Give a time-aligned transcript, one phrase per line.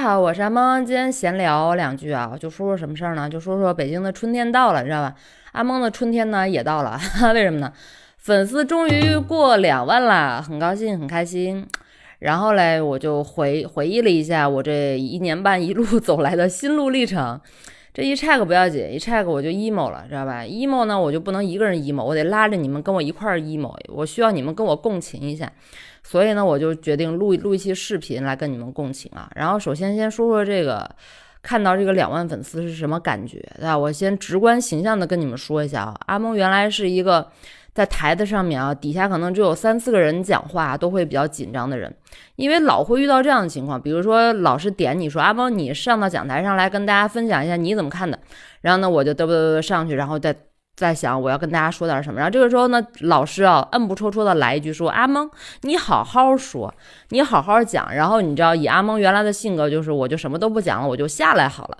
[0.00, 3.28] 家好，我是阿蒙，今天闲聊两句啊，就说说什么事儿呢？
[3.28, 5.14] 就说说北京的春天到了，你知道吧？
[5.52, 6.98] 阿蒙的春天呢也到了，
[7.34, 7.70] 为什么呢？
[8.16, 11.66] 粉丝终于过两万了，很高兴，很开心。
[12.20, 17.38] 然后嘞，我就回回忆了一下我这一年半一路走来的心路历程。
[17.92, 25.50] 这一 check 不要紧，一 check 我就 emo 了，知道吧？emo 呢，我就不能一个人 emo，我得拉着你们跟我一块 emo，我需要你们跟我共情一下。
[26.02, 29.30] 所以呢，我就决定录录一期视频来跟你们共情啊。
[29.34, 30.88] 然后首先先说说这个，
[31.42, 33.76] 看到这个两万粉丝是什么感觉，对吧？
[33.76, 35.96] 我先直观形象的跟你们说一下啊。
[36.06, 37.26] 阿蒙原来是一个
[37.74, 41.94] 在台子上面啊，底下可能只有三四个人讲话都会比较紧张的人，
[42.36, 48.18] 因为老会遇到这样的情况，比如说老师点你说阿蒙，你上到讲台上来跟大家分享一下你怎么看的，
[48.60, 50.34] 然后呢我就嘚啵嘚啵上去，然后再。
[50.80, 55.30] 在想我要跟大家说点什么，然后这个时候呢，老师啊，摁不戳戳的来一句说：“阿蒙，
[55.60, 56.74] 你好好说，
[57.10, 61.76] 你好好讲。”然后你知道，以阿蒙原来的性格，就是我就什么都不讲了，我就下来好了。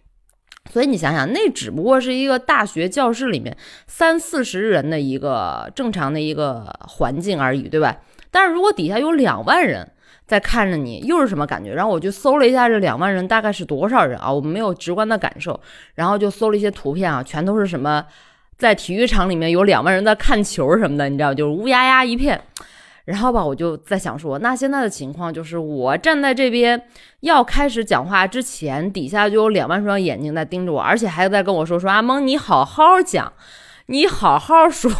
[0.70, 7.96] 所以你想想，那只不过是一个大学教室里面三四十人的一个正常的一个环境而已，对吧？
[8.30, 9.90] 但是如果底下有两万人。
[10.26, 11.72] 在看着你又是什么感觉？
[11.72, 14.32] 然后我就搜了一下这两万人大概是多少人啊？
[14.32, 15.58] 我没有直观的感受，
[15.94, 18.04] 然后就搜了一些图片啊，全都是什么
[18.56, 22.40] 在体育场里面有两万人在看球什么的，你知道，就是乌压压一片。
[23.04, 26.78] 然后吧，我就在想说，那现在的情况就是我站在这边
[27.20, 33.32] 要开始讲话之前，底下就有两万双眼睛在盯着我，而且还在跟我说说阿蒙，你好好讲，
[33.86, 34.90] 你好好说。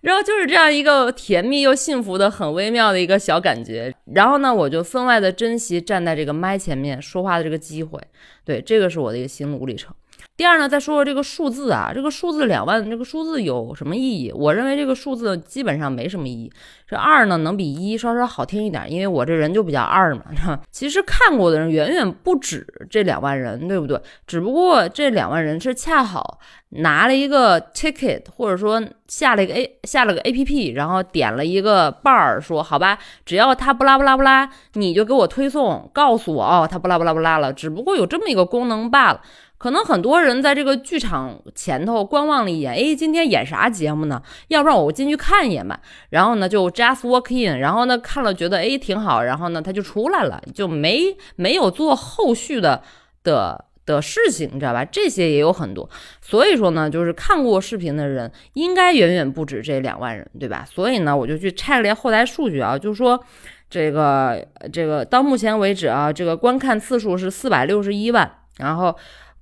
[0.00, 3.94] 然后就是这样一个甜蜜又幸福的、很微妙的一个小感觉。
[4.12, 8.00] 然后呢，我就分外的珍惜站在这个麦前面说话的这个机会。
[8.44, 9.94] 对，这个是我的一个心路历程。
[10.38, 14.30] 第二呢，再说说这个数字啊，这个数字两万，这个数字有什么意义？
[14.32, 16.48] 我认为这个数字基本上没什么意义。
[16.86, 20.22] 这二呢，能比一稍稍好听一点，因为我这人就比较二嘛。
[20.70, 24.00] 其实看过的人远远不止这两万人，对不对？
[24.28, 32.96] 只不过这两万人是恰好拿了一个 ticket，或者说下了一个 A 下了个 A P P，然后点了一个 bar，说好吧，
[33.26, 37.52] 只要他不拉不拉不拉，你就给我推送，告诉我哦，他不拉不拉不拉了。
[37.52, 39.20] 只不过有这么一个功能罢了。
[39.58, 44.22] 可能很多人在这个剧场前头观望了一眼，哎，今天演啥节目呢？
[44.46, 45.80] 要不然我进去看一眼吧。
[46.10, 52.80] 然后呢，就 just walk in，然后呢看了觉得哎挺好，然后呢他就出来了，就没没有做后续的
[53.24, 54.84] 的的事情，你知道吧？
[54.84, 55.90] 这些也有很多。
[56.22, 60.64] 所以说呢，就是看过视频的人应该远远不止这两万人，对吧？
[60.70, 63.20] 所以呢，我就去拆了后台数据啊，就是说
[63.68, 68.94] 这个这个到目前为止啊，这个观看次数是四百六十一万，然后。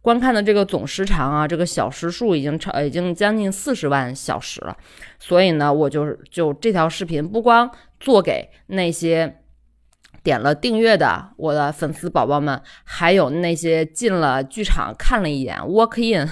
[0.07, 4.77] 观看的这个总时长啊，这个小时数已经超，已经将近四十万小时了。
[5.19, 7.69] 所以呢，我就是就这条视频不光
[7.99, 9.41] 做给那些
[10.27, 16.29] 点了订阅的我的粉丝宝宝们，还有那些进了剧场看了一眼 walk in，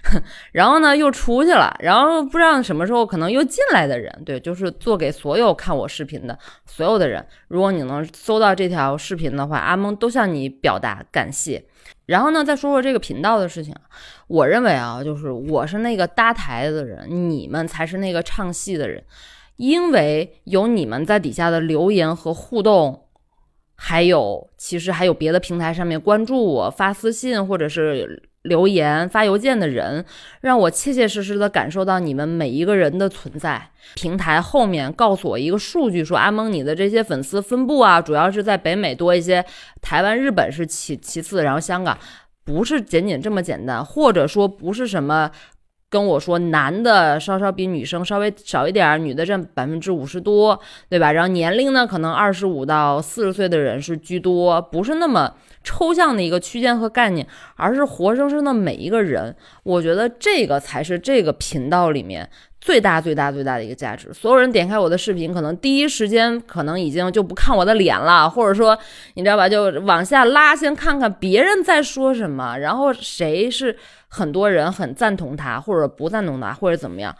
[0.52, 7.24] 然后呢又出去了，然后不知道什么时候可能又进来的人，对，就是做给所有看我视频的所有的人。
[7.48, 11.64] 如果你能搜到这条视频的话，阿蒙都向你表达感谢。
[12.04, 13.74] 然后呢，再说说这个频道的事情。
[14.26, 19.02] 我认为啊，就是我是那个搭台子的人，你们才是那个唱戏的人，
[19.56, 23.07] 因为有你们在底下的留言和互动，
[23.78, 28.22] 还有其实还有别的平台上面关注我、发私信或者是。
[28.42, 30.02] 留言发邮件的人，
[30.40, 33.70] 让我切切实实的感受到你们每一个人的存在。
[33.94, 39.44] 平台后面告诉我一个数据，说阿蒙你的这些粉丝分布啊，主要是在北美多一些，
[39.82, 41.98] 台湾、日本是其其次，然后香港
[42.44, 45.30] 不是仅仅这么简单，或者说不是什么。
[45.90, 51.12] 跟我说，男的稍稍比女生稍微少一点，女的占百分之五十多，对吧？
[51.12, 55.34] 然后年龄呢，可能二十五到四十岁的人是居多，不是那么
[55.64, 59.34] 抽象的一个区间和概念，而是活生生的每一个人。
[59.62, 62.28] 我觉得这个才是这个频道里面
[62.60, 64.12] 最大最大最大的一个价值。
[64.12, 68.78] 所有人点开我的视频，可能第一时间可能已经就不看我的脸了，或者说
[69.14, 73.76] 你知道吧，就往下拉，先看看别人在说什么，然后谁是。
[74.10, 77.14] 很多人很赞同他，或者不赞同他，或者怎么样。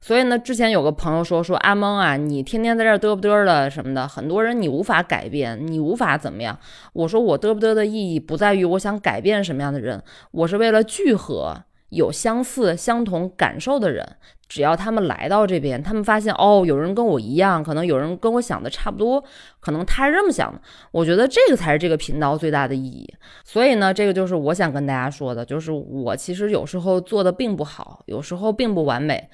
[0.00, 6.58] 所以呢，之前有个朋友说说阿蒙啊，你天天在这嘚不嘚的什么的，很多人你无法改变，你无法怎么样。
[6.94, 11.54] 我说我嘚不嘚的意义不在于我想改变什么样的人，我是为了聚合。
[11.90, 14.16] 有相似、相同感受的人，
[14.48, 19.22] 只要他们来到这边，他们发现哦，有人跟我一样，可能有人跟我想的差不多，
[19.60, 20.60] 可能他是这么想的。
[20.92, 23.12] 我觉得这个才是这个频道最大的意义。
[23.44, 29.28] 所以呢，这个就是我想跟大家说的，就是我其实有时候做的并不好，有时候并不完美，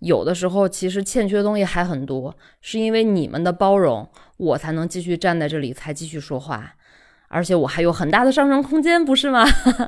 [0.00, 6.74] 有的时候其实欠缺的东西还很多，是因为你们的包容，我才能继续站在这里，才继续说话。
[7.32, 9.42] 而且我还有很大的上升空间，不是吗？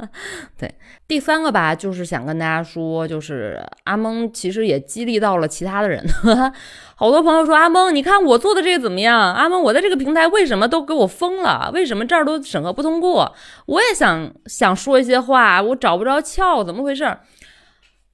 [0.57, 0.75] 对，
[1.07, 6.03] 第三个吧，就是想跟大家说，就是阿蒙其实也激励到了其他的人。
[6.97, 9.35] 好多朋友说阿蒙，你看我做的这个怎么样？
[9.35, 11.71] 阿蒙，我在这个平台为什么都给我封了？
[11.75, 13.31] 为什么这儿都审核不通过？
[13.67, 17.05] 我也想想说一些话，我找不着窍，怎么回事？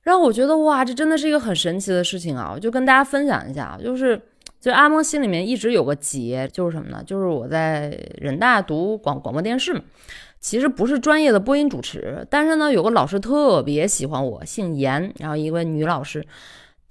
[0.03, 2.51] 然后我觉得哇，这真的是一个很神奇的事情啊！
[2.53, 4.21] 我就跟大家分享一下，就是。
[4.61, 7.03] 就阿蒙心里面一直有个结，就是什么呢？
[7.05, 9.81] 就是我在人大读广广播电视嘛，
[10.39, 16.25] 其实不是专业的播音主持，但是呢，有个老师特别喜欢我，姓严，然后一位女老师。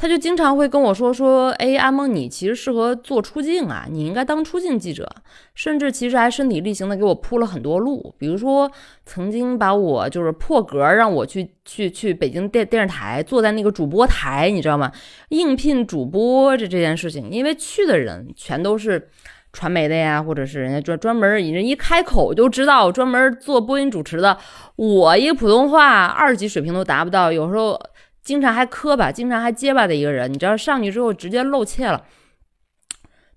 [0.02, 5.06] 他就经常会跟我说说，哎，阿蒙，你其实适合做出镜啊，你应该当出镜记者，
[5.54, 8.72] 甚至其实还身体力行的给我铺了很多路，比如说
[9.06, 14.90] 曾经把我就是破格让我去去去北京电电视台，坐在那个主播台，你知道吗？
[15.28, 19.10] 应聘主播这这件事情，因为去的人全都是
[19.52, 24.38] 传媒的呀，或者是人家专专门人一开口就知道专门做播音主持的，
[24.78, 27.78] 我一个普通话二级水平都达不到，有时候。
[28.24, 32.06] 经常还磕巴，经常还结巴的一个人，你知道上去之后直接露怯了。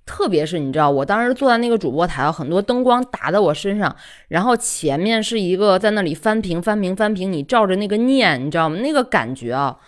[0.05, 3.95] 特别是你知道，我当时坐在那个主播台，很多灯光打在我身上，
[4.29, 8.77] 然后前面是一个在那里翻屏、翻屏、翻屏，你照着那个念，你知道吗？
[8.81, 9.79] 那个感觉啊，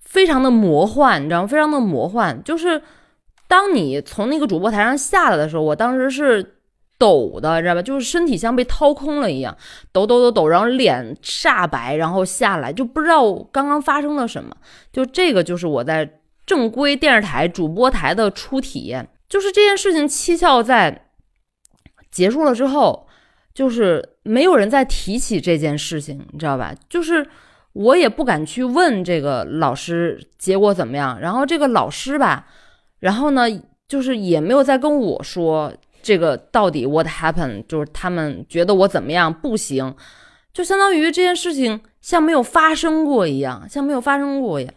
[0.00, 1.48] 非常的魔幻，你知道吗？
[1.48, 2.42] 非常的魔幻。
[2.44, 2.80] 就是
[3.48, 6.52] 当你从那个主播台上下来的时候，我当时是。
[6.96, 7.82] 抖的，知道吧？
[7.82, 9.56] 就是身体像被掏空了一样，
[9.92, 14.56] 抖抖抖抖，然后脸煞白，然后下来就不知道刚刚发生了什么。
[14.92, 16.08] 就这个，就是我在
[16.46, 19.08] 正规电视台主播台的初体验。
[19.28, 21.08] 就是这件事情蹊跷在
[22.10, 23.06] 结束了之后，
[23.52, 26.72] 就是没有人再提起这件事情，你知道吧？
[26.88, 27.26] 就是
[27.72, 31.18] 我也不敢去问这个老师结果怎么样。
[31.20, 32.46] 然后这个老师吧，
[33.00, 33.46] 然后呢，
[33.88, 35.72] 就是也没有再跟我说。
[36.04, 37.64] 这个到底 what happened？
[37.66, 39.94] 就是他们觉得我怎么样不行，
[40.52, 44.74] 就相当于这件事情像没有发生过一样，像没有发生过一样。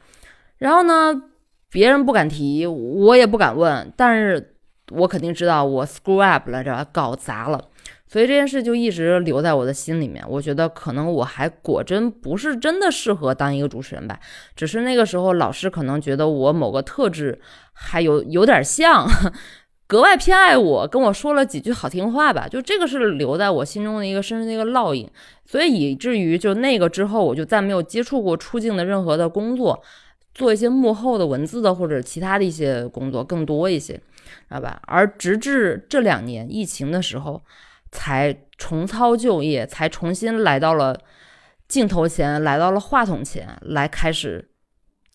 [0.59, 1.21] 然后呢，
[1.69, 4.55] 别人不敢提，我也不敢问，但是
[4.91, 7.61] 我肯定知道我 screw up 了，这搞砸了。
[8.07, 10.23] 所以这件事就一直留在我的心里面。
[10.29, 14.17] 我觉得可能我还果真不是真的适合当一个主持人吧，
[14.55, 17.37] 只是那个时候老师可能觉得我某个特质
[17.73, 19.05] 还有有点像。
[19.87, 25.09] 格外偏爱我，跟我说了几句好听话吧，就这个是留在我心中的一个深深的一个烙印，
[25.45, 29.81] 所以以至于就那个之后，我就再没有接触过出镜的任何的工作，
[30.35, 34.01] 做一些幕后的文字的或者其他的一些工作更多一些，知
[34.49, 34.81] 道吧？
[34.87, 37.41] 而直至这两年疫情的时候，
[37.89, 40.99] 才重操旧业，才重新来到了
[41.69, 44.49] 镜头前，来到了话筒前来开始。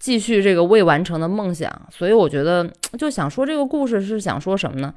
[0.03, 2.69] 继续这个未完成的梦想，所以我觉得
[2.99, 4.93] 就想说这个故事是想说什么呢？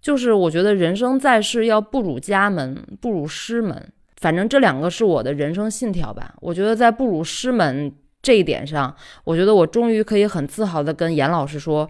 [0.00, 6.34] 就是我觉得人生在世要不辱家门，不辱师门，反正这两个是我的人生信条吧。
[6.40, 11.88] 我觉得在不辱师门这一点上，我觉得我终于可以很自豪的跟严老师说，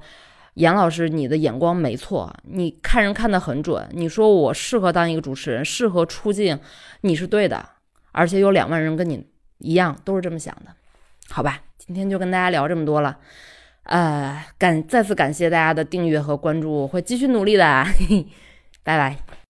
[0.55, 3.89] 严老师你的眼光没错，你看人看得很准。
[3.93, 6.59] 你说我适合当一个主持人，适合出镜，
[7.01, 7.65] 你是对的，
[8.13, 9.27] 而且有两万人跟你
[9.57, 10.73] 一样都是这么想的，
[11.31, 11.63] 好吧？
[11.89, 13.17] 今天就跟大家聊这么多了，
[13.85, 18.27] 呃，感再次感谢大家的订阅和关注，我会继续努力的，嘿嘿
[18.85, 19.38] 拜拜。